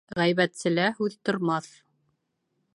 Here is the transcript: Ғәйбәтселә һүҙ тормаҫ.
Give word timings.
Ғәйбәтселә 0.19 0.87
һүҙ 1.01 1.17
тормаҫ. 1.29 1.71